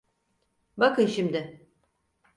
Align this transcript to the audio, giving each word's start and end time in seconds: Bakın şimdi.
Bakın 0.77 1.05
şimdi. 1.07 1.67